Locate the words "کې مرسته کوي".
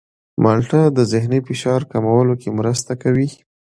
2.41-3.27